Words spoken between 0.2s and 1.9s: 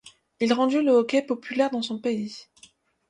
Il rendu le hockey populaire dans